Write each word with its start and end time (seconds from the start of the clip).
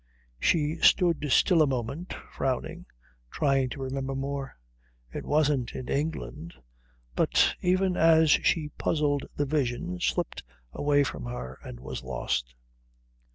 She 0.39 0.77
stood 0.77 1.23
still 1.31 1.61
a 1.61 1.67
moment, 1.67 2.15
frowning, 2.31 2.87
trying 3.29 3.69
to 3.69 3.83
remember 3.83 4.15
more; 4.15 4.57
it 5.13 5.23
wasn't 5.23 5.73
in 5.73 5.89
England.... 5.89 6.55
But 7.15 7.53
even 7.61 7.95
as 7.95 8.31
she 8.31 8.69
puzzled 8.79 9.25
the 9.35 9.45
vision 9.45 9.99
slipped 9.99 10.41
away 10.73 11.03
from 11.03 11.25
her 11.25 11.59
and 11.63 11.79
was 11.79 12.01
lost. 12.01 12.55